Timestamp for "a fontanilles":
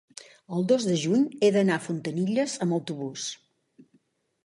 1.81-2.59